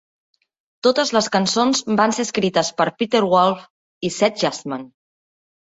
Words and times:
Totes 0.87 1.11
les 1.17 1.27
cançons 1.35 1.83
van 1.99 2.15
ser 2.19 2.25
escrites 2.29 2.73
per 2.81 2.89
Peter 3.03 3.23
Wolf 3.35 3.63
i 4.11 4.15
Seth 4.19 4.43
Justman. 4.47 4.91